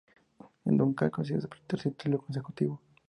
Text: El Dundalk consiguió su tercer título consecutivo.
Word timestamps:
El 0.65 0.77
Dundalk 0.79 1.11
consiguió 1.11 1.41
su 1.43 1.47
tercer 1.67 1.91
título 1.93 2.17
consecutivo. 2.25 2.81